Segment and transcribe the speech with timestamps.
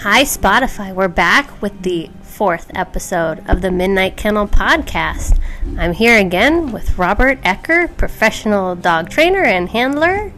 [0.00, 0.94] Hi, Spotify.
[0.94, 5.40] We're back with the fourth episode of the Midnight Kennel podcast.
[5.78, 10.34] I'm here again with Robert Ecker, professional dog trainer and handler.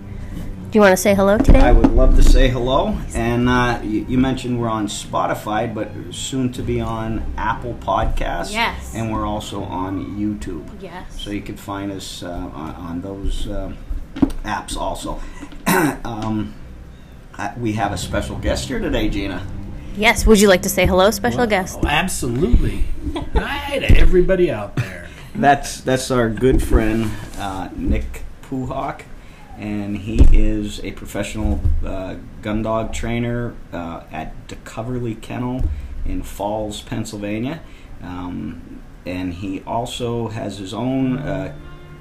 [0.70, 1.58] Do you want to say hello today?
[1.58, 2.96] I would love to say hello.
[3.14, 8.52] And uh, you, you mentioned we're on Spotify, but soon to be on Apple Podcasts.
[8.52, 8.94] Yes.
[8.94, 10.80] And we're also on YouTube.
[10.80, 11.20] Yes.
[11.20, 13.74] So you can find us uh, on, on those uh,
[14.44, 15.20] apps also.
[16.04, 16.54] um,
[17.58, 19.46] we have a special guest here today, Gina.
[19.96, 20.26] Yes.
[20.26, 21.80] Would you like to say hello, special guest?
[21.82, 22.84] Oh, absolutely.
[23.34, 25.08] Hi to everybody out there.
[25.34, 29.02] That's that's our good friend uh, Nick Puhak,
[29.56, 35.62] and he is a professional uh, gun dog trainer uh, at DeCoverly Kennel
[36.04, 37.60] in Falls, Pennsylvania,
[38.02, 41.54] um, and he also has his own uh,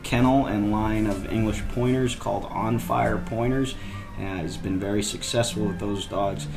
[0.04, 3.76] kennel and line of English pointers called On Fire Pointers.
[4.20, 6.48] Uh, he's been very successful with those dogs.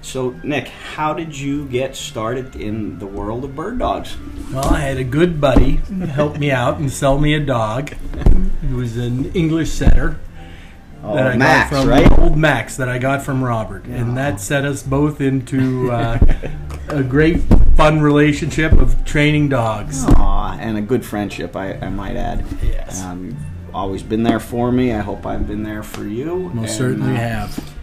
[0.00, 4.16] So, Nick, how did you get started in the world of bird dogs?
[4.52, 5.76] Well, I had a good buddy
[6.12, 7.94] help me out and sell me a dog.
[8.66, 10.18] He was an English setter
[11.02, 12.18] Oh, that I Max, got from right?
[12.18, 16.18] old Max that I got from Robert, and that set us both into uh,
[16.88, 17.40] a great,
[17.76, 20.04] fun relationship of training dogs.
[20.06, 22.44] Aw, and a good friendship, I, I might add.
[22.62, 23.02] Yes.
[23.04, 23.36] Um,
[23.74, 24.92] always been there for me.
[24.92, 26.50] I hope I've been there for you.
[26.50, 27.74] Most And, certainly uh, have.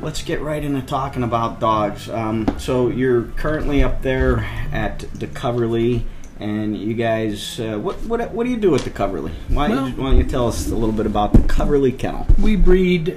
[0.00, 2.08] Let's get right into talking about dogs.
[2.10, 4.40] Um, so you're currently up there
[4.72, 6.02] at DeCoverly,
[6.38, 9.32] and you guys, uh, what what what do you do at DeCoverly?
[9.48, 12.26] Why, Well- don't you, why don't you tell us a little bit about DeCoverly Kennel?
[12.40, 13.16] We breed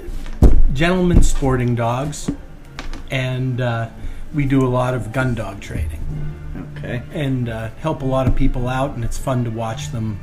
[0.73, 2.29] gentlemen sporting dogs,
[3.11, 3.89] and uh,
[4.33, 5.97] we do a lot of gun dog training.
[6.77, 7.03] Okay.
[7.13, 10.17] and uh, help a lot of people out, and it's fun to watch them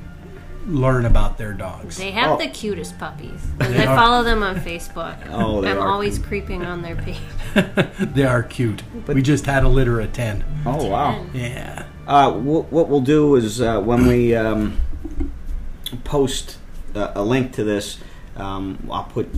[0.67, 1.97] learn about their dogs.
[1.97, 2.37] They have Oh.
[2.39, 3.41] the cutest puppies.
[3.61, 3.97] I are.
[3.97, 5.17] follow them on Facebook.
[5.31, 5.89] Oh, they I'm are.
[5.89, 7.19] always creeping on their page.
[8.15, 8.83] they are cute.
[9.07, 10.45] But we just had a litter of ten.
[10.67, 11.25] Oh wow.
[11.33, 11.87] Yeah.
[12.07, 14.79] Uh, wh- what we'll do is uh, when we um,
[16.05, 16.59] post
[16.95, 17.99] uh, a link to this,
[18.37, 19.29] um, I'll put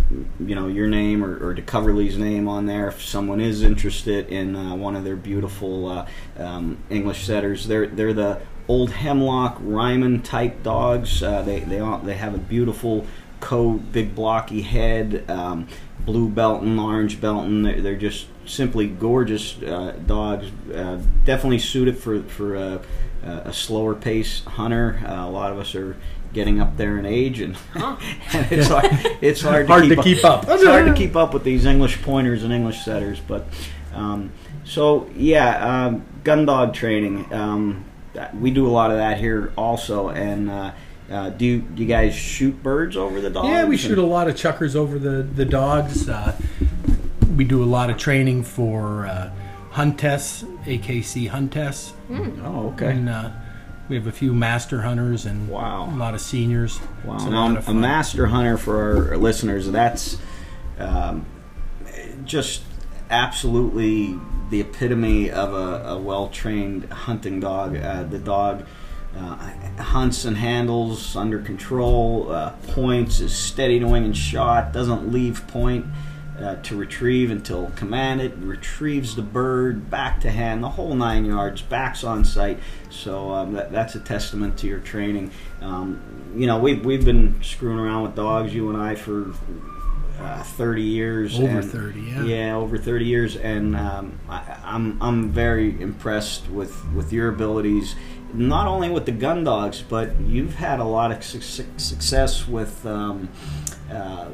[0.40, 4.56] you know your name or, or DeCoverly's name on there if someone is interested in
[4.56, 6.06] uh, one of their beautiful uh,
[6.38, 7.66] um, English setters.
[7.68, 11.22] They're they're the old hemlock Ryman type dogs.
[11.22, 13.06] Uh, they they all, they have a beautiful
[13.40, 15.66] coat, big blocky head, um,
[16.04, 17.62] blue Belton, orange Belton.
[17.62, 20.46] They're, they're just simply gorgeous uh, dogs.
[20.72, 22.80] Uh, definitely suited for for a,
[23.22, 25.00] a slower pace hunter.
[25.06, 25.96] Uh, a lot of us are
[26.34, 28.86] getting up there in age, and, and it's hard.
[29.22, 30.44] It's hard, Hard to, to keep, keep up.
[30.46, 33.46] It's hard to keep up with these English pointers and English setters, but.
[33.94, 34.32] Um,
[34.64, 37.32] so yeah, um, gun dog training.
[37.32, 37.97] Um, that-
[38.38, 40.08] we do a lot of that here also.
[40.10, 40.72] And uh,
[41.10, 43.48] uh, do you, do you guys shoot birds over the dogs?
[43.48, 46.08] Yeah, we shoot a lot of chukars over the the dogs.
[46.08, 46.36] Uh,
[47.36, 49.30] we do a lot of training for uh,
[49.70, 52.90] hunt tests, AKC hunt tests, Oh, okay.
[52.92, 53.30] and uh,
[53.88, 55.88] we have a few master hunters and Wow.
[55.90, 56.80] a lot of seniors.
[57.04, 57.14] Wow.
[57.14, 60.18] It's a Now, a master hunter for our listeners, that's
[60.78, 61.24] um,
[62.24, 62.62] just
[63.08, 64.18] absolutely
[64.50, 67.76] the epitome of a, a well trained hunting dog.
[67.76, 68.64] Uh, the dog
[69.16, 75.12] uh, hunts and handles under control, uh, points, is steady to wing and shot, doesn't
[75.12, 75.86] leave point.
[76.38, 81.62] Uh, to retrieve until commanded, retrieves the bird back to hand, the whole nine yards,
[81.62, 82.60] backs on sight.
[82.90, 85.32] So um, that, that's a testament to your training.
[85.60, 86.00] Um,
[86.36, 89.34] you know, we've, we've been screwing around with dogs, you and I, for
[90.18, 91.38] uh, 30 years.
[91.38, 92.24] Over and- 30, yeah.
[92.24, 93.36] Yeah, over 30 years.
[93.36, 97.94] And um, I, I'm, I'm very impressed with, with your abilities,
[98.34, 102.46] not only with the gun dogs, but you've had a lot of su- su- success
[102.48, 103.28] with um,
[103.92, 104.28] uh,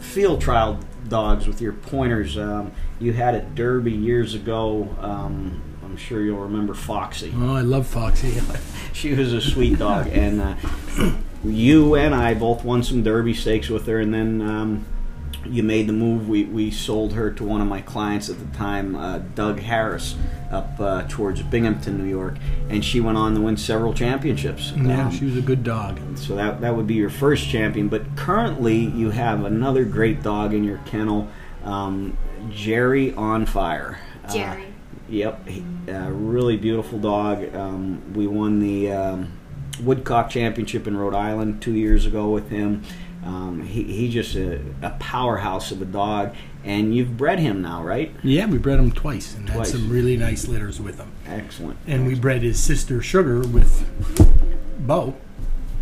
[0.00, 2.36] field trial dogs with your pointers.
[2.36, 4.94] Um, you had at Derby years ago.
[5.00, 8.38] Um, I'm sure you'll remember Foxy Oh, I love Foxy.
[8.92, 10.54] she was a sweet dog, and uh,
[11.44, 14.84] you and I both won some Derby stakes with her, and then um,
[15.46, 16.28] you made the move.
[16.28, 20.16] We, we sold her to one of my clients at the time, uh, Doug Harris,
[20.50, 22.36] up uh, towards Binghamton, New York,
[22.70, 24.72] and she went on to win several championships.
[24.76, 26.00] yeah, Um, she was a good dog.
[26.16, 27.88] so that that would be your first champion.
[27.88, 31.28] But currently, you have another great dog in your kennel,
[31.64, 32.16] um,
[32.50, 33.98] Jerry on Fire.
[34.24, 34.64] Uh, Jerry.
[35.10, 37.54] Yep, he, uh, really beautiful dog.
[37.54, 39.32] Um, we won the um,
[39.82, 42.82] Woodcock Championship in Rhode Island two years ago with him.
[43.24, 46.34] Um, he, he's just a, a powerhouse of a dog,
[46.64, 48.14] and you've bred him now, right?
[48.22, 49.72] Yeah, we bred him twice and Twice.
[49.72, 51.10] had some really nice litters with him.
[51.26, 51.78] Excellent.
[51.86, 53.84] And we bred his sister Sugar with
[54.78, 55.16] Bo.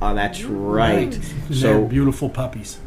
[0.03, 1.15] Oh, that's right.
[1.15, 2.79] And they're So beautiful puppies.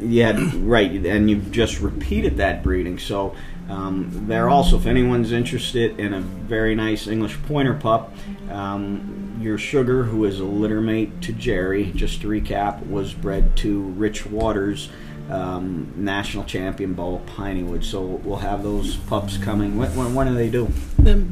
[0.00, 0.90] Yeah, right.
[1.06, 2.98] And you've just repeated that breeding.
[2.98, 3.34] So,
[3.68, 8.14] Um, they're also, if anyone's interested in a very nice English pointer pup,
[8.50, 13.56] um, your sugar, who is a litter mate to Jerry, just to recap, was bred
[13.58, 14.88] to Rich Waters,
[15.30, 17.84] um, national champion bull of Pineywood.
[17.84, 19.76] So we'll have those pups coming.
[19.76, 20.68] When, when, when do they do?
[20.98, 21.22] The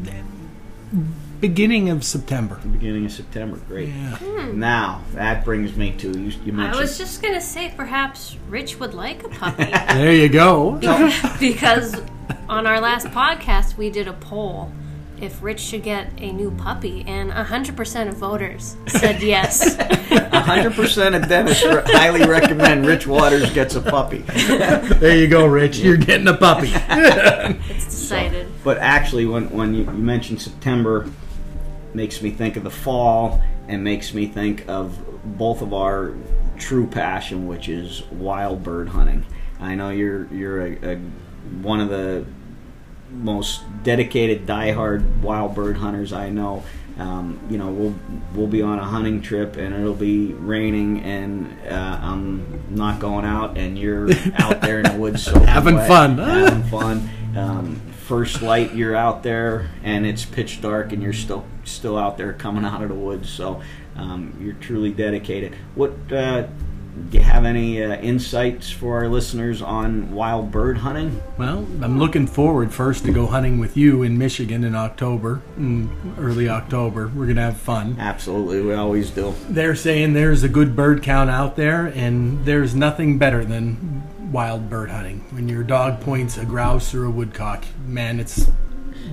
[1.41, 2.59] beginning of September.
[2.63, 3.59] The beginning of September.
[3.69, 3.89] Great.
[3.89, 4.51] Yeah.
[4.53, 6.33] Now that brings me to you.
[6.45, 10.73] You I was just gonna say perhaps Rich would like a puppy There you go.
[11.41, 12.01] because
[12.49, 14.71] on our last podcast we did a poll
[15.21, 19.77] if Rich should get a new puppy, and 100% of voters said yes.
[19.77, 24.19] 100% of dentists re- highly recommend Rich Waters gets a puppy.
[24.19, 25.79] There you go, Rich.
[25.79, 26.71] You're getting a puppy.
[27.71, 28.49] it's decided.
[28.63, 31.11] But actually, when, when you, you mentioned September,
[31.95, 34.99] makes me think of the fall and makes me think of
[35.39, 36.15] both of our
[36.59, 39.25] true passion, which is wild bird hunting.
[39.59, 41.01] I know you're you're a, a
[41.63, 42.25] one of the
[43.11, 46.65] most dedicated, diehard wild bird hunters I know.
[46.99, 47.95] Um, you know, we'll
[48.35, 53.27] we'll be on a hunting trip and it'll be raining and uh, I'm not going
[53.27, 54.09] out and you're
[54.39, 56.19] out there in the woods Having wet, fun.
[56.19, 57.11] having fun.
[57.37, 62.17] Um, first light, you're out there and it's pitch dark and you're still still out
[62.17, 63.29] there coming out of the woods.
[63.29, 63.61] So
[63.95, 65.55] um, you're truly dedicated.
[65.75, 66.47] What uh,
[67.11, 71.23] do you have any uh, insights for our listeners on wild bird hunting?
[71.37, 75.91] Well, I'm looking forward first to go hunting with you in Michigan in October, in
[76.19, 77.09] early October.
[77.09, 77.97] We're going to have fun.
[77.99, 79.35] Absolutely, we always do.
[79.49, 84.71] They're saying there's a good bird count out there, and there's nothing better than wild
[84.71, 85.25] bird hunting.
[85.31, 88.51] When your dog points a grouse or a woodcock, man, it's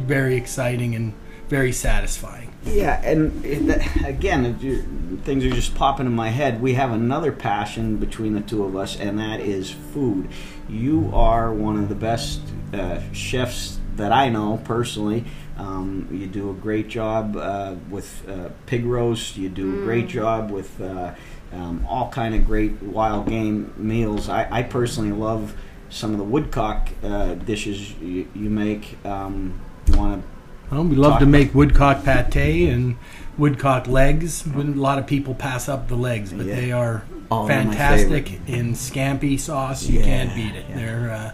[0.06, 1.14] very exciting and
[1.50, 2.53] very satisfying.
[2.66, 6.62] Yeah, and it, again, things are just popping in my head.
[6.62, 10.30] We have another passion between the two of us, and that is food.
[10.70, 12.42] You are one of the best
[12.74, 15.26] uh, chefs that I know personally.
[15.58, 19.38] Um, you do a great job uh, with uh, pig roast.
[19.38, 21.14] You do a great job with uh,
[21.52, 24.30] um, all kind of great wild game meals.
[24.30, 25.56] I, I personally love
[25.90, 28.98] some of the woodcock uh, dishes you, you make.
[29.06, 30.33] Um, you want to
[30.74, 32.96] Well, we love Talk to about- make woodcock pate and
[33.38, 34.46] woodcock legs.
[34.48, 36.56] A lot of people pass up the legs, but Yeah.
[36.56, 39.88] they are Oh, fantastic in scampi sauce.
[39.88, 40.66] You Yeah, can't beat it.
[40.70, 40.76] yeah.
[40.76, 41.32] They're uh,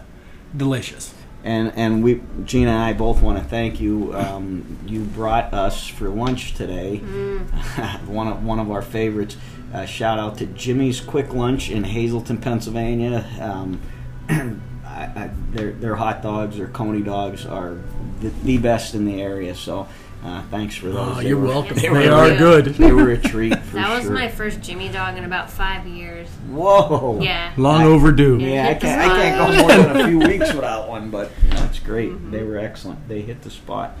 [0.56, 1.14] delicious.
[1.42, 4.14] And and we Gina and I both want to thank you.
[4.14, 6.96] Um, you brought us for lunch today.
[8.06, 9.38] one of one of our favorites.
[9.72, 13.24] Uh, shout out to Jimmy's Quick Lunch in Hazleton, Pennsylvania.
[13.40, 13.80] Um,
[14.90, 17.76] I, I, their their hot dogs, their coney dogs, are
[18.20, 19.54] the, the best in the area.
[19.54, 19.86] So
[20.24, 20.96] uh, thanks for those.
[21.16, 21.76] Oh, They you're were- welcome.
[21.78, 22.38] Yes, They, are you.
[22.38, 22.64] good.
[22.66, 24.12] They were a treat for That was sure.
[24.12, 26.28] my first Jimmy dog in about five years.
[26.50, 27.20] Whoa.
[27.22, 27.52] Yeah.
[27.56, 28.38] Long overdue.
[28.38, 31.78] Yeah, I can't, I can't go more than a few weeks without one, but that's
[31.78, 32.30] great.
[32.30, 33.08] They were excellent.
[33.08, 33.96] They hit the spot.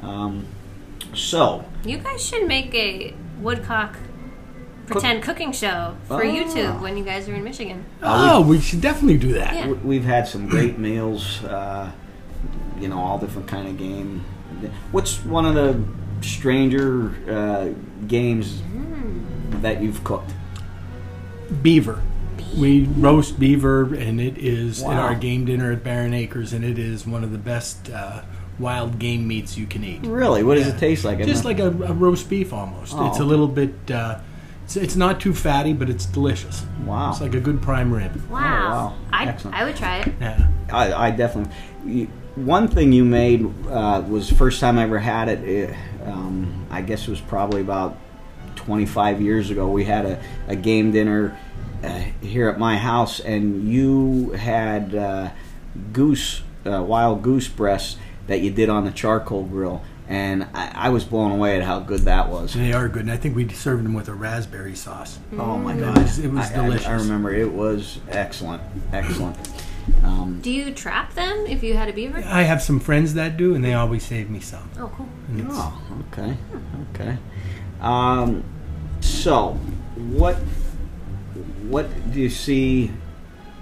[0.00, 0.44] Um,
[1.14, 3.96] so, You guys should make a woodcock
[4.86, 6.26] pretend cooking show for Oh.
[6.26, 7.84] YouTube when you guys are in Michigan.
[8.02, 9.54] Oh, we should definitely do that.
[9.54, 9.68] Yeah.
[9.72, 11.42] we've had some great meals.
[11.44, 11.90] Uh,
[12.80, 14.24] you know, all different kind of game.
[14.92, 15.82] What's one of the
[16.24, 17.68] stranger uh,
[18.06, 18.62] games
[19.62, 20.32] that you've cooked?
[21.62, 22.02] Beaver.
[22.56, 25.00] We roast beaver, and it is in Wow.
[25.00, 28.22] our game dinner at Barren Acres, and it is one of the best uh,
[28.58, 30.00] wild game meats you can eat.
[30.06, 30.42] Really?
[30.42, 31.18] What does it taste like?
[31.24, 32.94] Just like a, a roast beef almost.
[32.96, 33.74] Oh, it's a little bit.
[33.90, 34.18] Uh,
[34.66, 36.64] it's, it's not too fatty, but it's delicious.
[36.84, 37.12] wow.
[37.12, 38.16] It's like a good prime rib.
[38.28, 38.40] Wow.
[38.40, 38.96] wow.
[39.12, 39.56] I, Excellent.
[39.56, 40.12] I would try it.
[40.20, 40.48] Yeah.
[40.72, 41.54] I, I definitely.
[41.84, 45.44] You, one thing you made uh, was the first time I ever had it.
[45.44, 47.96] it um, I guess it was probably about
[48.56, 49.68] 25 years ago.
[49.68, 51.38] We had a, a game dinner
[51.84, 55.30] uh, here at my house, and you had uh,
[55.92, 60.88] goose, uh, wild goose breasts that you did on the charcoal grill, and I, I
[60.90, 62.54] was blown away at how good that was.
[62.54, 65.18] They are good, and I think we served them with a raspberry sauce.
[65.38, 66.86] Oh my It god, was- it was I- I- delicious.
[66.86, 69.36] I, remember it was excellent, excellent.
[70.02, 72.18] Um, Do you trap them if you had a beaver?
[72.26, 74.68] I have some friends that do, and they always save me some.
[74.78, 75.08] Oh, cool.
[75.50, 75.82] Oh,
[76.12, 76.36] okay,
[76.94, 77.18] okay.
[77.80, 78.42] Um,
[79.00, 79.52] so,
[80.12, 80.36] what
[81.68, 82.90] what do you see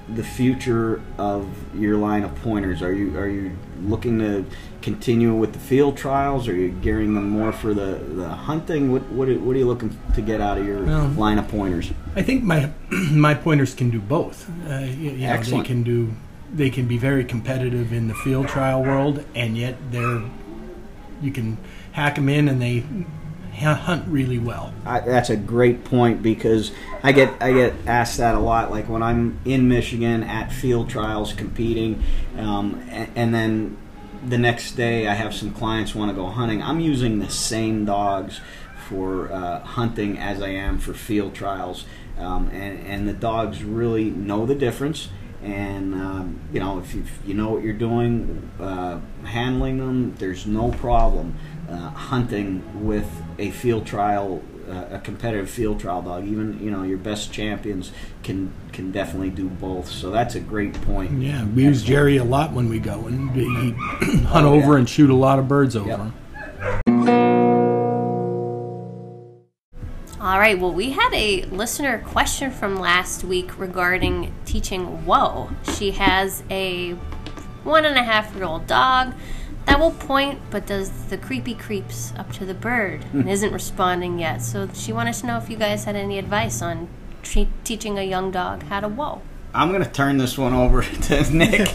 [0.08, 2.82] the future of your line of pointers?
[2.82, 4.44] Are you are you looking to
[4.82, 6.46] continue with the field trials?
[6.49, 8.92] Are you gearing them more for the, the hunting?
[8.92, 11.90] What what are, what are you looking to get out of your line of pointers?
[12.14, 12.70] I think my
[13.11, 14.50] my pointers can do both.
[14.68, 16.14] Uh, you, you know, they can do
[16.52, 20.23] they can be very competitive in the field trial world, and yet they're
[21.23, 21.56] you can
[21.92, 22.84] hack them in, and they
[23.54, 24.73] hunt really well.
[24.84, 28.70] I, that's a great point because I get I get asked that a lot.
[28.70, 32.02] Like when I'm in Michigan at field trials competing,
[32.37, 33.76] um, and, and then
[34.26, 36.62] the next day I have some clients want to go hunting.
[36.62, 38.40] I'm using the same dogs
[38.88, 41.84] for uh, hunting as I am for field trials,
[42.18, 45.08] um, and and the dogs really know the difference.
[45.44, 50.46] And um, you know if you, you know what you're doing, uh, handling them, there's
[50.46, 51.34] no problem
[51.70, 53.06] uh, hunting with
[53.38, 56.26] a field trial, uh, a competitive field trial dog.
[56.26, 59.88] Even you know your best champions can can definitely do both.
[59.90, 61.20] So that's a great point.
[61.20, 63.72] Yeah, we use Jerry a lot when we go, and he
[64.24, 64.78] hunt Oh, over yeah.
[64.78, 66.00] and shoot a lot of birds over Yep.
[70.25, 70.59] All right.
[70.59, 75.50] Well, we had a listener question from last week regarding teaching whoa.
[75.76, 76.93] She has a
[77.62, 79.12] one and a half year old dog
[79.66, 83.21] that will point but does the creepy creeps up to the bird hmm.
[83.21, 84.40] and isn't responding yet.
[84.40, 86.88] So she wanted to know if you guys had any advice on
[87.23, 89.21] tre- teaching a young dog how to whoa.
[89.54, 91.68] I'm gonna turn this one over to Nick.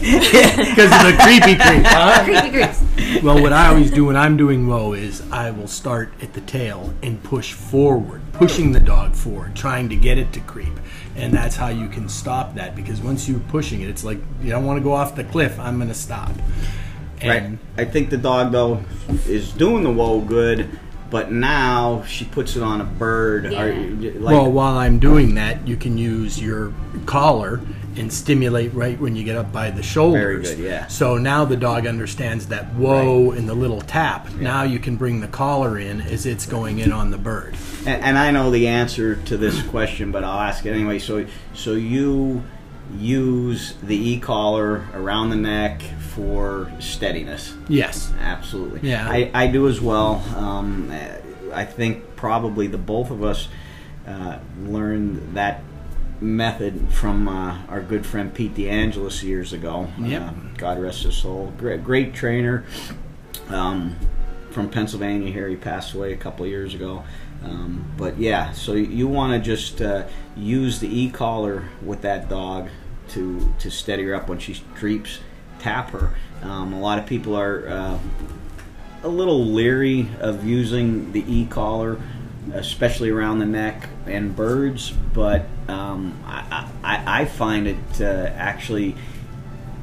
[0.70, 2.24] Because it's a creepy creep, huh?
[2.24, 3.22] creepy creeps.
[3.22, 6.42] Well, what I always do when I'm doing whoa is I will start at the
[6.42, 10.72] tail and push forward, pushing the dog forward, trying to get it to creep.
[11.16, 14.50] And that's how you can stop that because once you're pushing it, it's like you
[14.50, 15.58] don't want to go off the cliff.
[15.58, 16.32] I'm going to stop.
[17.22, 17.58] Right.
[17.76, 18.82] I think the dog though
[19.26, 20.78] is doing the whoa good,
[21.10, 23.50] but now she puts it on a bird.
[23.52, 23.64] Yeah.
[23.66, 26.72] you- like, well, while I'm doing that, you can use your
[27.06, 27.60] collar
[27.96, 30.54] and stimulate right when you get up by the shoulders.
[30.54, 30.86] good, yeah.
[30.86, 34.32] So now the dog understands that whoa and the little tap.
[34.34, 37.56] Now you can bring the collar in as it's going in on the bird.
[37.86, 41.00] and, and I know the answer to this question, but I'll ask it anyway.
[41.00, 42.44] So, so you
[42.96, 45.82] use the e-collar around the neck
[46.14, 47.54] for steadiness.
[47.68, 48.12] Yes.
[48.18, 48.88] Absolutely.
[48.88, 49.08] Yeah.
[49.08, 50.16] I, I do as well.
[50.36, 50.92] Um,
[51.52, 53.48] I think probably the both of us
[54.06, 55.62] uh, learned that
[56.20, 59.88] method from uh, our good friend Pete DeAngelis years ago.
[59.98, 60.22] Yep.
[60.22, 61.52] Uh, God rest his soul.
[61.56, 62.64] Great, great trainer
[63.48, 63.96] um,
[64.50, 65.48] from Pennsylvania here.
[65.48, 67.04] He passed away a couple years ago.
[67.42, 72.68] Um, but yeah, so you want to just uh, use the e-collar with that dog
[73.08, 75.20] to to steady her up when she creeps.
[75.60, 76.10] Tap her.
[76.42, 77.98] Um, a lot of people are uh,
[79.02, 82.00] a little leery of using the e-collar,
[82.52, 84.90] especially around the neck and birds.
[84.90, 88.96] But um, I, I, I find it uh, actually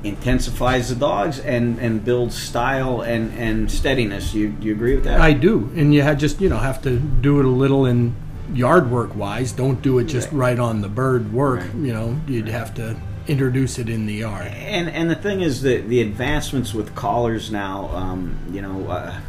[0.03, 4.33] intensifies the dogs and, and builds style and, and steadiness.
[4.33, 5.19] You you agree with that?
[5.21, 8.15] I do, and you just you know have to do it a little in
[8.53, 9.51] yard work wise.
[9.51, 10.57] Don't do it just Right.
[10.57, 11.61] right, on the bird work.
[11.61, 11.75] Right.
[11.75, 12.95] You know, you'd have to
[13.27, 14.47] introduce it in the yard.
[14.47, 19.19] And and the thing is that the advancements with collars now, um, you know, uh,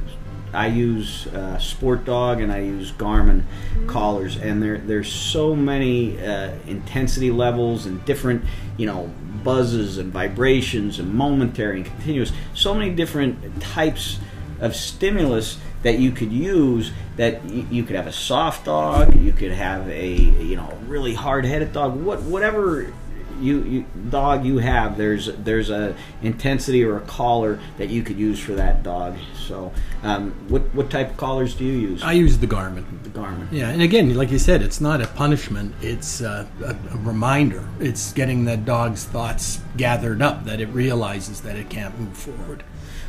[0.53, 3.43] I use uh, Sport Dog and I use Garmin
[3.87, 8.45] collars, and there there's so many uh, intensity levels and different,
[8.77, 9.11] you know,
[9.45, 12.33] buzzes and vibrations and momentary and continuous.
[12.55, 14.19] So many different types
[14.61, 19.53] of stimulus that you could use that you could have a soft dog you could
[19.53, 22.93] have a you know really hard-headed dog what whatever
[23.41, 28.19] you, you dog you have there's there's a intensity or a collar that you could
[28.19, 32.13] use for that dog so um, what what type of collars do you use I
[32.13, 32.85] use the Garmin.
[33.03, 36.71] the Garmin Yeah, and again, like you said, it's not a punishment; it's uh, a,
[36.71, 37.69] a reminder.
[37.81, 42.65] It's getting that dog's thoughts gathered up that it realizes that it can't move forward.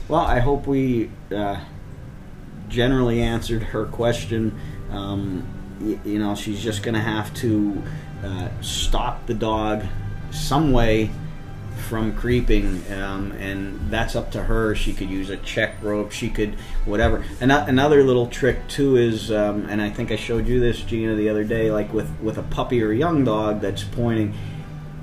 [0.07, 1.63] Well, I hope we uh,
[2.67, 4.59] generally answered her question.
[4.91, 5.47] Um,
[6.03, 7.81] you know, she's just going to have to
[8.23, 9.85] uh, stop the dog
[10.31, 11.09] some way
[11.87, 14.75] from creeping, um, and that's up to her.
[14.75, 16.11] She could use a check rope.
[16.11, 16.55] She could
[16.85, 17.23] whatever.
[17.41, 21.15] And another little trick too is, um, and I think I showed you this, Gina,
[21.15, 21.71] the other day.
[21.71, 24.35] Like with with a puppy or a young dog that's pointing,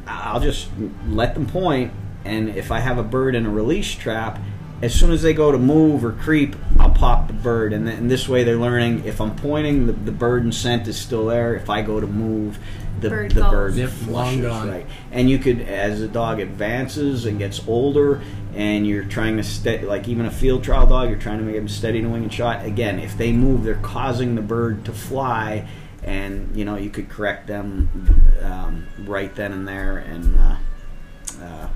[0.07, 0.69] I'll just
[1.09, 1.93] let them point,
[2.25, 4.39] and if I have a bird in a release trap,
[4.83, 7.97] as soon as they go to move or creep, I'll pop the bird, and, then,
[7.97, 9.05] and this way they're learning.
[9.05, 11.55] If I'm pointing, the, the bird and scent is still there.
[11.55, 12.59] If I go to move,
[13.01, 14.71] the Bird the bird Yep, long flushes, gone.
[14.71, 14.87] right.
[15.13, 18.23] And you could, as the dog advances and gets older,
[18.55, 21.57] and you're trying to steady, like even a field trial dog, you're trying to make
[21.57, 22.65] them steady in wing and shot.
[22.65, 25.69] Again, if they move, they're causing the bird to fly,
[26.05, 27.91] and you know you could correct them
[28.43, 30.57] um, right then and there, and uh,
[31.43, 31.69] uh,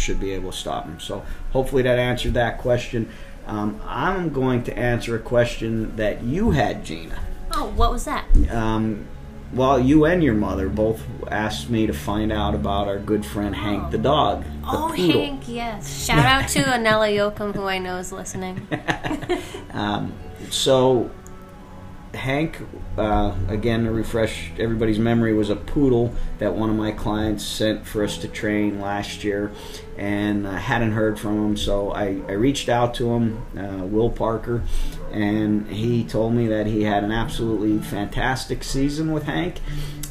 [0.00, 0.98] should be able to stop them.
[1.00, 3.10] So hopefully that answered that question.
[3.46, 7.18] Um, I'm going to answer a question that you had, Gina.
[7.52, 8.24] Oh, what was that?
[8.50, 9.06] Um,
[9.52, 13.54] well, you and your mother both asked me to find out about our good friend
[13.54, 15.20] Hank the dog, the oh, poodle.
[15.20, 16.04] Hank, yes.
[16.04, 18.66] Shout out to Anella Yoakum, who I know is listening.
[19.72, 20.12] Um,
[20.50, 21.12] so
[22.12, 22.60] Hank,
[22.96, 27.86] uh, again to refresh everybody's memory, was a poodle that one of my clients sent
[27.86, 29.52] for us to train last year,
[29.96, 31.56] and I hadn't heard from him.
[31.56, 34.62] So I, I reached out to him, uh, Will Parker,
[35.12, 39.60] and he told me that he had an absolutely fantastic season with Hank.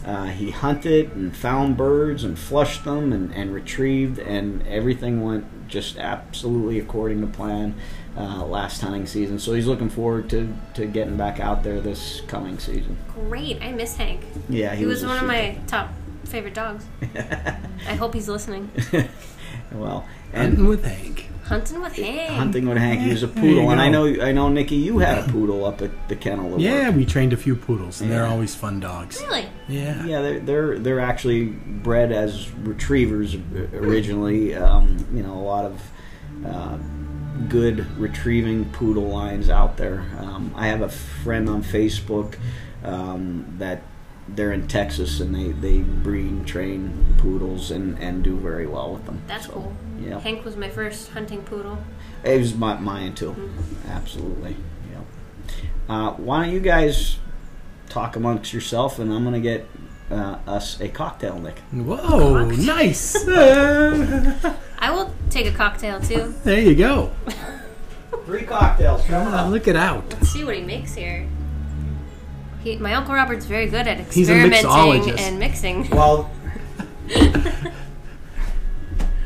[0.05, 5.67] Uh, he hunted and found birds and flushed them and, and retrieved, and everything went
[5.67, 7.75] just absolutely according to plan
[8.19, 9.39] uh, last hunting season.
[9.39, 12.97] So he's looking forward to, to getting back out there this coming season.
[13.13, 13.61] Great.
[13.63, 14.21] I miss Hank.
[14.49, 15.89] Yeah, He, was, a one of super- my top
[16.25, 16.85] favorite dogs.
[17.87, 18.69] I hope he's listening.
[19.71, 21.27] well, And and with Hank.
[21.45, 22.29] Hunting with Hank.
[22.29, 25.17] hunting with Hank, he was a poodle, and I know I know Nikki, you had
[25.27, 26.53] a poodle up at the kennel.
[26.53, 26.97] at Yeah, work.
[26.97, 29.19] we trained a few poodles, and they're always fun dogs.
[29.19, 29.47] Really?
[29.67, 30.05] Yeah.
[30.05, 33.33] Yeah, they're they're they're actually bred as retrievers
[33.73, 34.53] originally.
[34.53, 35.81] Um, you know, a lot of
[36.45, 36.77] uh,
[37.47, 40.05] good retrieving poodle lines out there.
[40.19, 42.37] Um, I have a friend on Facebook
[42.83, 43.81] um, that
[44.27, 48.93] they're in Texas and they, they breed and train poodles and, and do very well
[48.93, 49.21] with them.
[49.27, 49.73] That's So, cool.
[49.99, 51.77] Yeah, Hank was my first hunting poodle.
[52.23, 53.35] it was my, mine too.
[53.87, 54.55] Absolutely.
[54.91, 55.01] Yeah.
[55.93, 57.17] Uh, why don't you guys
[57.89, 59.67] talk amongst yourself and I'm gonna get
[60.11, 61.59] uh, us a cocktail, Nick.
[61.71, 61.97] Whoa,
[62.45, 62.65] Cocktail.
[62.65, 63.15] nice.
[64.81, 66.33] I will take a cocktail too.
[66.43, 67.11] there you go.
[68.25, 69.05] Three cocktails.
[69.05, 70.03] Come on, look it out.
[70.11, 71.27] Let's see what he makes here.
[72.63, 75.19] He, my uncle Robert's very good at He's a experimenting mixologist.
[75.19, 75.89] and mixing.
[75.89, 76.29] Well,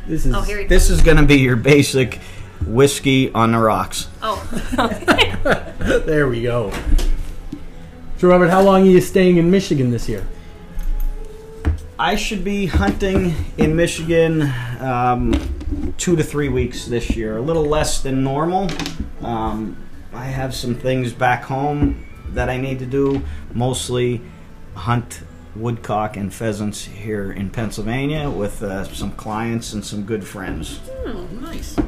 [0.06, 2.20] this is Oh, here he this is going to be your basic
[2.66, 4.08] whiskey on the rocks.
[4.22, 4.40] Oh,
[4.78, 5.34] okay.
[6.06, 6.72] There we go.
[8.18, 10.24] So, Robert, how long are you staying in Michigan this year?
[11.98, 14.42] I should be hunting in Michigan
[14.80, 15.32] um,
[15.96, 18.68] two to three weeks this year, a little less than normal.
[19.22, 19.76] Um,
[20.12, 23.22] I have some things back home that I need to do,
[23.52, 24.20] mostly
[24.74, 25.22] hunt
[25.54, 30.80] woodcock and pheasants here in Pennsylvania with uh, some clients and some good friends.
[31.40, 31.78] Nice.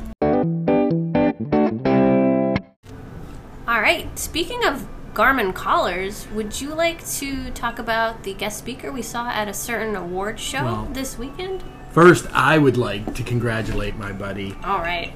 [3.67, 4.09] All right.
[4.17, 9.29] Speaking of Garmin collars, would you like to talk about the guest speaker we saw
[9.31, 11.65] at a certain award show Well- this weekend?
[11.97, 15.15] First, I would like to congratulate my buddy All right.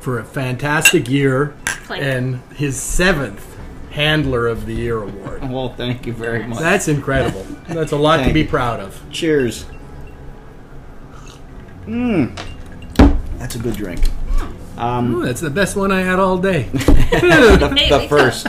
[0.00, 2.02] for a fantastic year Clink.
[2.02, 3.56] and his seventh
[3.92, 5.44] Handler of the Year award.
[5.48, 6.58] Well, thank you very much.
[6.58, 7.46] That's incredible.
[7.68, 8.48] That's a lot to Thank be you.
[8.48, 9.00] proud of.
[9.12, 9.66] Cheers.
[11.86, 12.36] Mmm.
[13.38, 14.08] That's a good drink.
[14.76, 16.62] Um, Ooh, that's the best one I had all day.
[16.72, 18.48] the, the wake first.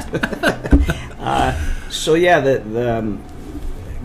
[1.20, 3.24] uh, so yeah, the, the um,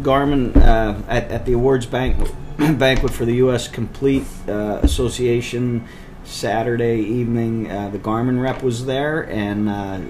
[0.03, 2.31] Garmin uh, at, at the awards banquet,
[2.79, 3.69] banquet for the U.S.
[3.69, 5.87] Complete uh, Association
[6.25, 7.71] Saturday evening.
[7.71, 10.01] Uh, the Garmin rep was there and uh,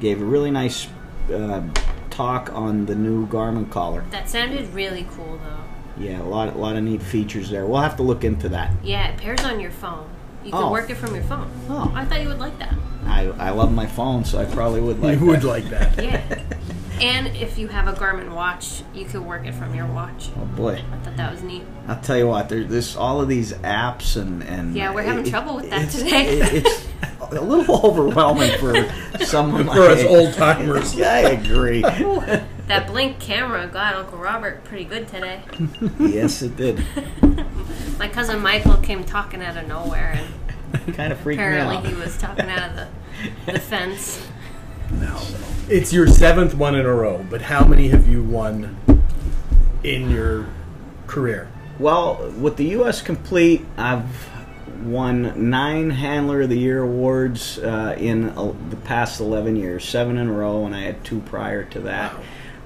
[0.00, 0.86] gave a really nice
[1.32, 1.62] uh,
[2.10, 4.04] talk on the new Garmin collar.
[4.10, 6.02] That sounded really cool, though.
[6.02, 7.66] Yeah, a lot, a lot of neat features there.
[7.66, 8.72] We'll have to look into that.
[8.82, 10.08] Yeah, it pairs on your phone.
[10.44, 10.70] You can Oh.
[10.72, 11.48] work it from your phone.
[11.68, 11.92] Oh.
[11.94, 12.74] I thought you would like that.
[13.06, 15.20] I, I love my phone, so I probably would like.
[15.20, 16.02] you would like that.
[16.02, 16.42] Yeah.
[17.02, 20.30] and if you have a Garmin watch, you could work it from your watch.
[20.38, 20.82] Oh boy.
[20.92, 21.64] I thought that was neat.
[21.88, 25.24] I'll tell you what, there's this all of these apps and and Yeah, we're having
[25.24, 26.40] trouble with that it's- today.
[26.40, 26.86] it- it's
[27.32, 28.74] a little overwhelming for
[29.24, 30.94] someone For us my- old timers.
[30.96, 31.82] Yeah, I agree.
[32.68, 35.42] That blink camera got Uncle Robert pretty good today.
[35.98, 36.82] yes, it did.
[37.98, 40.18] My cousin Michael came talking out of nowhere,
[40.72, 41.48] and Kind of freaked me out.
[41.52, 41.86] apparently out.
[41.86, 42.76] he was talking out of
[43.46, 44.24] the, the fence.
[45.00, 45.20] No.
[45.68, 48.76] It's your seventh one in a row, but how many have you won
[49.82, 50.46] in your
[51.06, 51.48] career?
[51.78, 53.00] Well, with the U.S.
[53.02, 54.28] Complete, I've
[54.84, 60.18] won nine Handler of the Year awards uh, in uh, the past 11 years, seven
[60.18, 62.14] in a row, and I had two prior to that.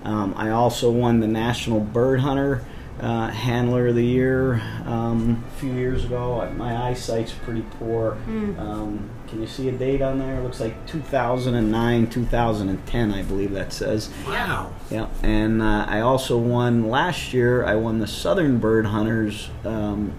[0.02, 2.64] Um, I also won the National Bird Hunter
[3.00, 6.50] uh, Handler of the Year um, a few years ago.
[6.56, 8.16] My eyesight's pretty poor.
[8.58, 10.38] Um, can you see a date on there?
[10.38, 14.10] It looks like 2009, 2010, I believe that says.
[14.26, 14.72] Wow.
[14.90, 17.64] Yeah, and uh, I also won last year.
[17.64, 20.12] I won the Southern Bird Hunters um,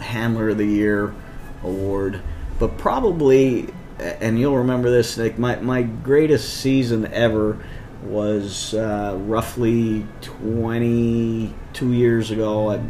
[0.00, 1.14] Handler of the Year
[1.62, 2.22] award,
[2.58, 5.38] but probably, and you'll remember this, Nick.
[5.38, 7.58] My my greatest season ever
[8.04, 12.72] was uh, roughly twenty two years ago.
[12.72, 12.80] At,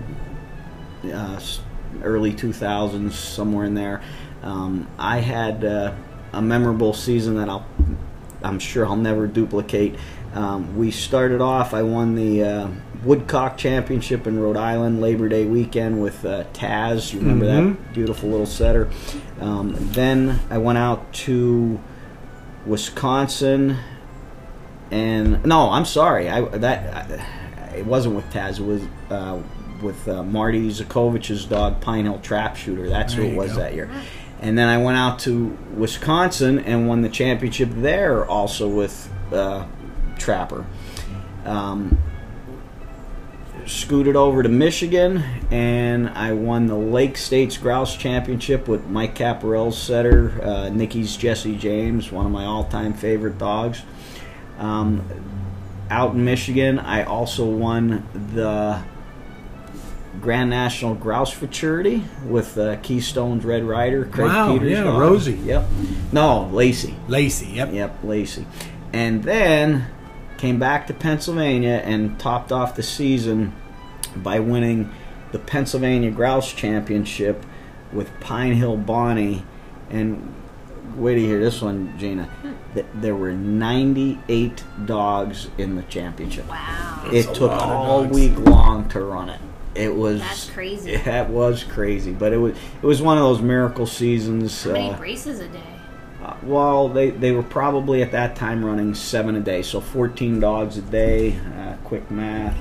[1.13, 1.41] uh,
[2.03, 4.03] early 2000s, somewhere in there.
[4.43, 5.95] Um, I had uh,
[6.33, 7.67] a memorable season that I'll,
[8.43, 9.97] I'm sure I'll never duplicate.
[10.35, 11.75] Um, we started off.
[11.75, 12.69] I won the uh,
[13.03, 17.13] Woodcock Championship in Rhode Island Labor Day weekend with uh, Taz.
[17.13, 18.91] You remember that beautiful little setter.
[19.41, 21.81] Um, then I went out to
[22.67, 23.77] Wisconsin
[24.91, 26.29] and no, I'm sorry.
[26.29, 27.11] I that
[27.67, 28.59] I, it wasn't with Taz.
[28.59, 29.41] It was uh,
[29.83, 32.89] with uh, Marty Zakovich's dog, Pine Hill Trap Shooter.
[32.89, 33.59] That's There who it was go.
[33.59, 33.91] that year.
[34.41, 39.67] And then I went out to Wisconsin and won the championship there, also with uh,
[40.19, 40.65] Trapper.
[41.45, 41.99] Um,
[43.67, 49.81] scooted over to Michigan and I won the Lake States Grouse Championship with Mike Caparel's
[49.81, 53.83] setter, uh, Nikki's Jesse James, one of my all-time favorite dogs.
[54.59, 55.05] Um,
[55.91, 58.83] out in Michigan, I also won the
[60.21, 64.71] Grand National Grouse Futurity with uh, Keystone's Red Rider, Craig Wow, Peters.
[64.71, 65.01] yeah, dog.
[65.01, 65.33] Rosie.
[65.35, 65.67] Yep.
[66.13, 66.95] No, Lacey.
[67.09, 67.47] Lacey.
[67.47, 67.73] Yep.
[67.73, 68.47] Yep, Lacey.
[68.93, 69.87] And then
[70.39, 73.53] came back to Pennsylvania and topped off the season
[74.17, 74.91] by winning
[75.33, 77.45] the Pennsylvania Grouse Championship
[77.93, 79.45] with Pine Hill Bonnie.
[79.91, 80.35] And
[80.97, 82.29] wait to hear this one, Gina.
[82.95, 86.49] There were 98 dogs in the championship.
[86.49, 87.01] Wow.
[87.05, 89.41] That's it took lot of all week long to run it.
[89.75, 90.97] It was That's crazy.
[91.05, 94.65] That was crazy, but it was it was one of those miracle seasons.
[94.65, 95.63] How many uh, races a day?
[96.23, 100.41] uh, well, they, they were probably at that time running seven a day, so 14
[100.41, 101.37] dogs a day.
[101.37, 102.57] Uh, quick math.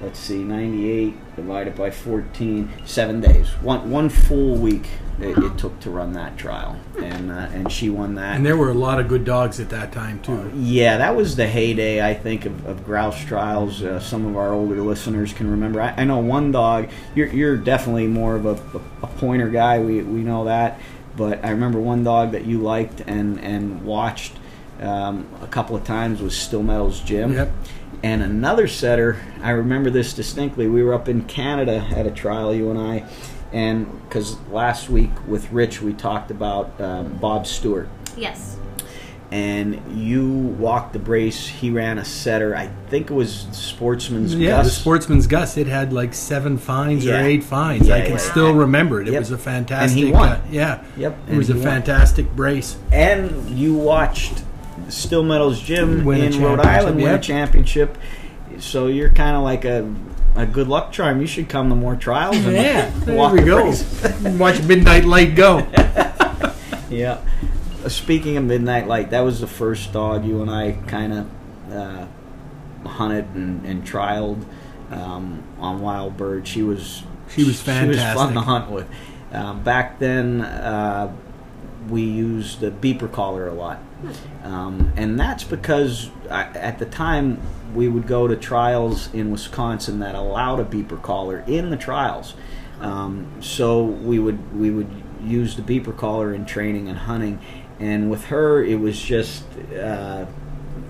[0.00, 3.48] Uh, let's see, 98 divided by 14, seven days.
[3.62, 4.88] One one full week
[5.20, 8.36] it, it took to run that trial, and uh, and she won that.
[8.36, 10.50] And there were a lot of good dogs at that time too.
[10.54, 13.82] Yeah, that was the heyday, I think, of, of grouse trials.
[13.82, 15.80] Uh, some of our older listeners can remember.
[15.80, 16.90] I, I know one dog.
[17.14, 18.58] You're, you're definitely more of a,
[19.02, 19.78] a pointer guy.
[19.78, 20.80] We, we know that.
[21.16, 24.34] But I remember one dog that you liked and, and watched
[24.80, 27.32] um, a couple of times was Still Metals Jim.
[27.32, 27.52] Yep.
[28.02, 30.66] And another setter, I remember this distinctly.
[30.68, 33.04] We were up in Canada at a trial, you and I,
[33.52, 38.56] and because last week with Rich we talked about um, Bob Stewart Yes.
[39.30, 41.46] and you walked the brace.
[41.48, 42.54] He ran a setter.
[42.54, 44.76] I think it was Sportsman's Yeah, the Gus.
[44.78, 45.56] Sportsman's Gus.
[45.56, 47.20] It had like seven fines Yeah.
[47.22, 47.88] or eight fines.
[47.90, 48.16] I can yeah.
[48.18, 49.08] still remember it.
[49.08, 49.20] It Yep.
[49.20, 49.96] was a fantastic.
[49.98, 50.28] And he won.
[50.28, 50.82] uh, yeah.
[50.96, 51.62] Yep, It was a won.
[51.62, 52.76] fantastic brace.
[52.92, 54.42] and you watched
[54.88, 57.96] Still Metals Jim Win in Rhode Island win a championship.
[58.58, 59.92] So you're kind of like a
[60.36, 61.20] a good luck charm.
[61.20, 62.36] You should come to more trials.
[62.36, 63.72] And Yeah, there we go.
[64.38, 65.66] Watch Midnight Light go.
[66.88, 67.20] Yeah.
[67.84, 71.72] Uh, Speaking of Midnight Light, that was the first dog you and I kind of
[71.72, 72.06] uh,
[72.88, 74.44] hunted and, and trialed
[74.92, 76.46] um, on Wild Bird.
[76.46, 78.88] She was She was She was fun to hunt with.
[79.32, 81.12] Um, back then, uh,
[81.88, 83.80] we used the beeper collar a lot,
[84.42, 87.40] um, and that's because I, at the time
[87.74, 92.34] we would go to trials in Wisconsin that allowed a beeper collar in the trials.
[92.80, 94.90] Um, so we would we would
[95.22, 97.40] use the beeper collar in training and hunting,
[97.80, 99.44] and with her it was just
[99.78, 100.26] uh,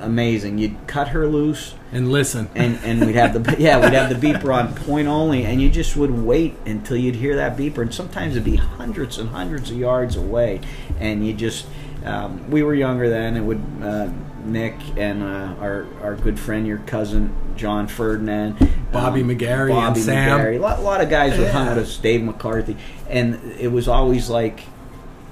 [0.01, 0.59] amazing.
[0.59, 2.49] You'd cut her loose And listen.
[2.55, 5.71] and and we'd have the yeah we'd have the beeper on point only, and you
[5.71, 9.71] just would wait until you'd hear that beeper, and sometimes it'd be hundreds and hundreds
[9.71, 10.61] of yards away,
[10.99, 11.67] and you just
[12.05, 13.37] um, we were younger then.
[13.37, 14.09] It would uh,
[14.45, 18.57] Nick and uh, our our good friend, your cousin John Ferdinand,
[18.93, 20.39] Bobby um, McGarry and Bobby Sam.
[20.39, 22.77] McGarry, a lot, lot of guys would hunt with us, Dave McCarthy,
[23.09, 24.61] and it was always like.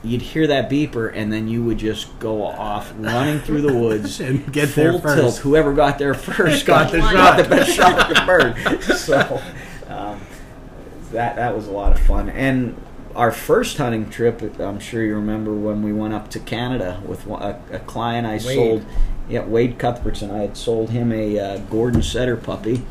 [0.04, 4.20] You'd hear that beeper, and then you would just go off running through the woods
[4.20, 5.18] And get full there first.
[5.18, 5.36] tilt.
[5.38, 7.36] Whoever got there first Got the got shot.
[7.42, 8.82] the best shot at the bird.
[8.96, 9.40] So
[9.88, 10.20] um,
[11.12, 12.28] that that was a lot of fun.
[12.28, 12.76] And
[13.16, 17.26] our first hunting trip, I'm sure you remember when we went up to Canada with
[17.26, 18.84] a, a client I sold.
[19.28, 20.30] Yeah, Wade Cuthbertson.
[20.30, 22.82] I had sold him a uh, Gordon Setter puppy,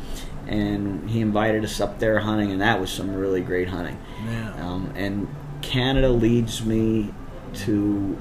[0.48, 4.00] and he invited us up there hunting, and that was some really great hunting.
[4.26, 4.52] Yeah.
[4.66, 5.28] Um, and
[5.64, 7.12] Canada leads me
[7.54, 8.16] to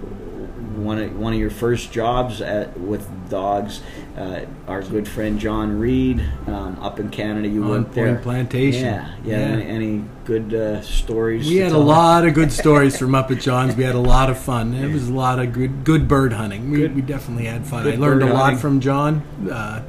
[0.76, 3.82] one of one of your first jobs at with dogs.
[4.18, 7.48] Uh, our good friend John Reed um, up in Canada.
[7.48, 8.16] You On went there.
[8.18, 8.84] Plantation.
[8.86, 9.38] Yeah, yeah.
[9.40, 9.46] Yeah.
[9.56, 11.48] Any, any good uh, stories?
[11.48, 11.82] We had a tell?
[11.84, 13.76] lot of good stories from up at John's.
[13.76, 14.74] We had a lot of fun.
[14.76, 16.70] It was a lot of good good bird hunting.
[16.72, 17.88] We, Good- we definitely had fun.
[17.88, 18.60] I learned a lot hunting.
[18.60, 19.22] from John.
[19.52, 19.84] Uh,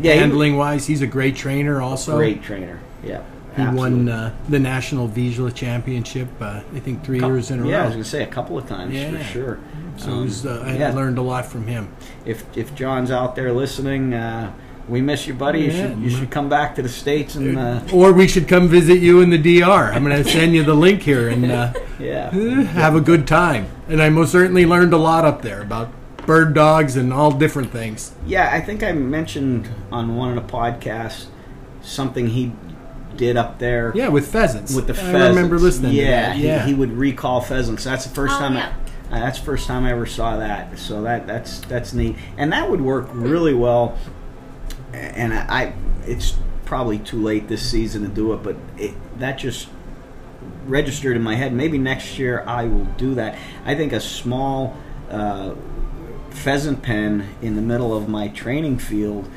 [0.00, 1.80] Yeah, he- handling wise, he's a great trainer.
[1.80, 2.78] Also, Great trainer.
[3.04, 3.22] Yeah,
[3.56, 6.28] he won uh, the national Visual Championship.
[6.40, 7.68] Uh, I think three years in a row.
[7.68, 9.16] yeah, I was gonna say a couple of times Yeah.
[9.18, 9.58] for sure.
[9.96, 10.92] so Um, was, uh, I yeah.
[10.92, 11.88] learned a lot from him.
[12.24, 14.50] if if John's out there listening, uh,
[14.88, 15.60] we miss you, buddy.
[15.60, 18.68] You should you should come back to the states and uh, Or we should come
[18.68, 19.92] visit you in the DR.
[19.92, 22.30] I'm going to send you the link here and uh, yeah.
[22.72, 23.66] have a good time.
[23.88, 25.90] And I most certainly learned a lot up there about
[26.26, 28.12] bird dogs and all different things.
[28.26, 31.26] Yeah, I think I mentioned on one of the podcasts
[31.82, 32.52] something he
[33.16, 34.74] did up there Yeah, with pheasants.
[34.74, 35.36] with the I pheasants.
[35.36, 36.36] remember listening Yeah, to that.
[36.36, 37.84] he- Yeah, He, would recall pheasants.
[37.84, 38.72] That's the first Oh, time yeah.
[39.10, 40.78] I, Uh, that's the first time I ever saw that.
[40.78, 43.98] So that that's that's neat, and that would work really well.
[44.94, 45.72] And I, I
[46.06, 49.68] it's probably too late this season to do it, but it, that just
[50.66, 51.52] registered in my head.
[51.52, 53.36] Maybe next year I will do that.
[53.66, 54.76] I think a small
[55.10, 55.52] uh,
[56.30, 59.28] pheasant pen in the middle of my training field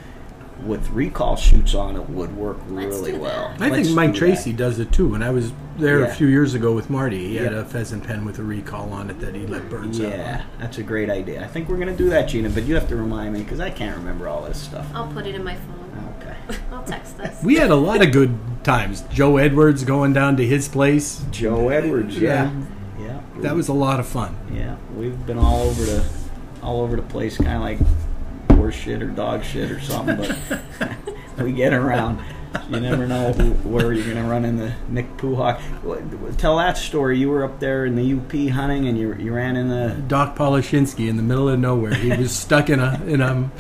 [0.65, 3.53] with recall shoots on it would work Let's really do well.
[3.59, 4.57] I Let's think Mike do Tracy that.
[4.57, 5.09] does it too.
[5.09, 6.05] When I was there Yeah.
[6.07, 7.59] a few years ago with Marty, he had Yeah.
[7.59, 10.09] a pheasant pen with a recall on it that he let birds out.
[10.09, 11.43] Yeah, that's a great idea.
[11.43, 13.59] I think we're going to do that, Gina, but you have to remind me because
[13.59, 14.87] I can't remember all this stuff.
[14.93, 16.09] I'll put it in my phone.
[16.21, 16.35] Okay.
[16.71, 17.43] I'll text us.
[17.43, 19.03] We had a lot of good times.
[19.11, 21.23] Joe Edwards going down to his place.
[21.31, 22.49] Joe Edwards, yeah.
[22.99, 23.19] Yeah.
[23.41, 24.35] That was a lot of fun.
[24.53, 26.03] Yeah, we've been all over the
[26.63, 27.77] all over the place, kind of like
[28.65, 30.17] horse shit or dog shit or something.
[30.17, 30.91] But
[31.37, 32.19] we get around.
[32.69, 35.59] You never know who, where you're going to run into Nick Puhak.
[36.37, 37.19] Tell that story.
[37.19, 40.35] You were up there in the UP hunting, and you you ran in the Doc
[40.35, 41.93] Polishinsky in the middle of nowhere.
[41.93, 43.51] He was stuck in a in a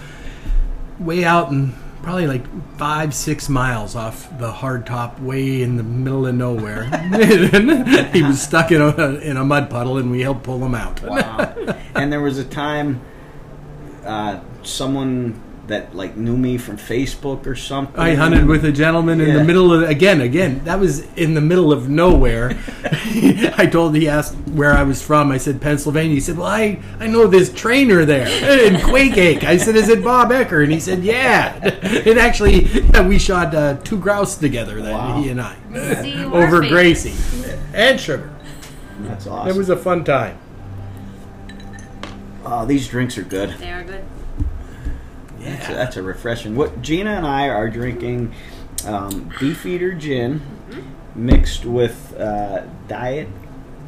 [0.97, 2.45] way out in probably like
[2.77, 6.85] five six miles off the hard top, way in the middle of nowhere.
[8.11, 10.99] he was stuck in a in a mud puddle, and we helped pull him out.
[11.03, 11.53] wow.
[11.93, 13.01] and there was a time
[14.05, 17.99] uh, someone that like knew me from Facebook or something.
[17.99, 20.63] I hunted with a gentleman in the middle of again, again.
[20.65, 22.55] That was in the middle of nowhere.
[23.57, 25.31] I told he asked where I was from.
[25.31, 26.13] I said Pennsylvania.
[26.13, 28.27] He said, "Well, I I know this trainer there
[28.67, 31.53] in Quakake." I said, "Is it Bob Ecker?" And he said, "Yeah."
[32.05, 34.79] And actually, yeah, we shot uh, two grouse together.
[34.83, 35.19] That Wow.
[35.21, 35.55] he and I
[36.01, 36.71] See, you were over famous.
[36.71, 38.31] Gracie and sugar.
[38.99, 39.49] That's awesome.
[39.49, 40.37] It was a fun time.
[42.45, 43.49] oh, these drinks are good.
[43.57, 44.03] They are good.
[45.45, 46.55] That's, a, that's a refreshing.
[46.55, 48.33] What Gina and I are drinking
[48.85, 50.41] um, Beefeater gin
[51.15, 53.27] mixed with uh, Diet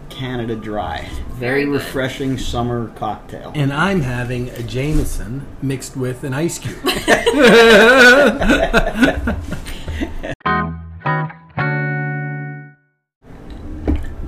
[0.09, 1.09] Canada Dry.
[1.29, 3.51] Very, Very refreshing summer cocktail.
[3.55, 6.77] And I'm having a Jameson mixed with an ice cube.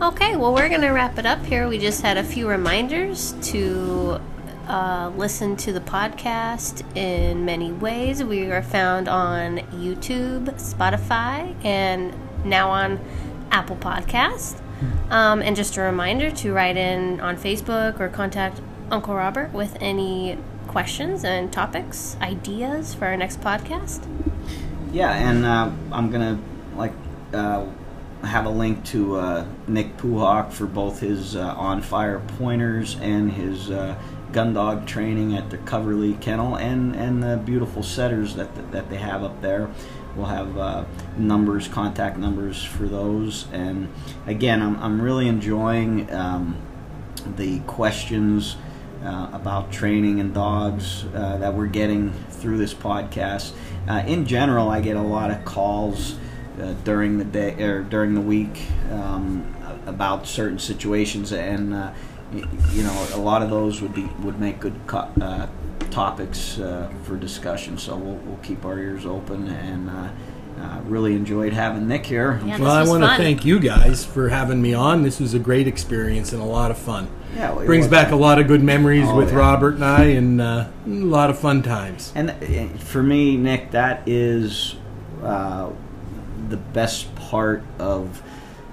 [0.02, 1.68] Okay, well, we're going to wrap it up here.
[1.68, 4.20] We just had a few reminders to
[4.69, 8.23] uh, listen to the podcast in many ways.
[8.23, 12.13] We are found on YouTube, Spotify, and
[12.45, 12.99] now on
[13.51, 14.62] Apple Podcast.
[15.10, 19.75] Um, and just a reminder to write in on Facebook or contact Uncle Robert with
[19.82, 24.05] any questions and topics, ideas for our next podcast.
[24.93, 26.39] Yeah, and uh, I'm gonna
[26.75, 26.93] like
[27.34, 27.65] uh,
[28.23, 33.32] have a link to uh, Nick Puhak for both his uh, on fire pointers and
[33.32, 33.95] his uh,
[34.32, 39.24] gun dog training at DeCoverly Kennel, and and the beautiful setters that that they have
[39.24, 39.70] up there.
[40.15, 40.86] We'll have uh,
[41.18, 43.89] numbers, contact numbers for those, and
[44.28, 46.58] again, I'm I'm really enjoying um,
[47.36, 48.58] the questions
[49.04, 53.54] uh, about training and dogs uh, that we're getting through this podcast.
[53.88, 56.15] Uh, in general, I get a lot of calls
[56.62, 61.74] uh, during the day or during the week um, about certain situations, and
[62.34, 65.48] uh, y- you know, a lot of those would be would make good co- uh,
[65.92, 67.78] topics uh, for discussion.
[67.78, 70.10] So we'll, we'll keep our ears open, and uh,
[70.62, 72.39] uh, really enjoyed having Nick here.
[72.46, 75.04] Yeah, Well, this I want to thank you guys for having me on.
[75.04, 77.08] This was a great experience and a lot of fun.
[77.36, 79.38] Yeah, it Brings was- back a lot of good memories Oh, with yeah.
[79.38, 82.12] Robert and I, and uh, a lot of fun times.
[82.15, 84.76] And uh, for me, Nick, that is
[85.24, 85.70] uh,
[86.50, 88.22] the best part of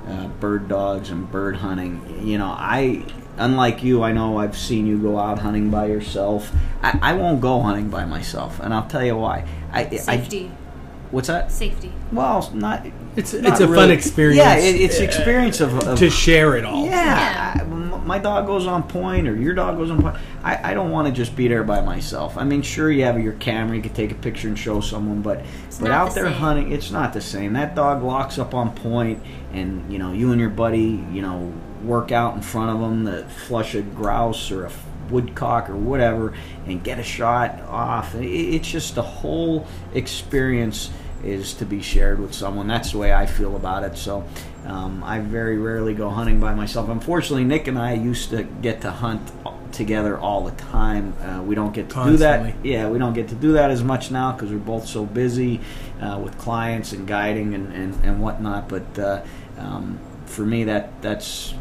[0.09, 2.27] uh, bird dogs and bird hunting.
[2.27, 3.05] You know, I,
[3.39, 6.51] unlike you, I know I've seen you go out hunting by yourself.
[6.83, 9.47] I, I won't go hunting by myself, and I'll tell you why.
[9.73, 10.47] I, Safety.
[10.53, 11.51] I, what's that?
[11.53, 11.93] Safety.
[12.13, 12.87] Well, not.
[13.17, 14.37] It's not it's a fun experience.
[14.39, 16.85] Yeah, it, it's uh, experience of, of to share it all.
[16.85, 17.55] yeah, Yeah.
[17.57, 20.17] I- m- my dog goes on point, or your dog goes on point.
[20.45, 22.37] I, I don't want to just be there by myself.
[22.39, 25.23] I mean, sure, you have your camera, you can take a picture and show someone,
[25.23, 25.45] but
[25.81, 26.35] but out the there same.
[26.35, 27.55] hunting, it's not the same.
[27.55, 29.21] That dog locks up on point,
[29.53, 33.07] and you know, you and your buddy, you know, work out in front of them
[33.07, 34.73] to flush a grouse or a
[35.11, 36.35] woodcock or whatever,
[36.67, 38.15] and get a shot off.
[38.17, 40.91] It's just the whole experience
[41.25, 42.67] is to be shared with someone.
[42.67, 43.97] That's the way I feel about it.
[43.97, 44.25] So
[44.65, 46.89] um, I very rarely go hunting by myself.
[46.89, 49.33] Unfortunately, Nick and I used to get to hunt
[49.73, 51.15] together all the time.
[51.23, 52.65] Uh, we don't get to do that.
[52.65, 55.61] Yeah, we don't get to do that as much now because we're both so busy
[56.01, 58.69] uh, with clients and guiding and, and, and whatnot.
[58.69, 59.23] But uh,
[59.59, 61.55] um, for me, that that's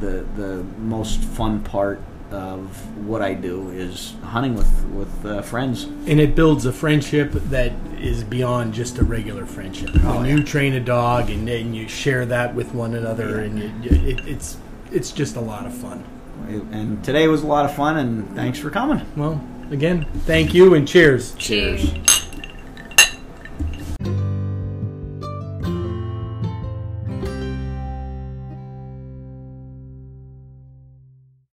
[0.00, 5.84] the the most fun part of what I do is hunting with with uh, friends.
[5.84, 9.90] and it builds a friendship that is beyond just a regular friendship.
[10.02, 10.36] Oh, when yeah.
[10.36, 14.08] you train a dog and, and you share that with one another, and you, you,
[14.08, 14.56] it, it's
[14.90, 16.04] it's just a lot of fun.
[16.48, 17.96] and today was a lot of fun.
[17.98, 19.04] And thanks for coming.
[19.16, 21.34] Well, again, thank you and cheers.
[21.34, 21.92] Cheers.